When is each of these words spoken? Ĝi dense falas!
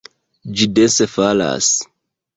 Ĝi 0.61 0.67
dense 0.79 1.09
falas! 1.17 1.73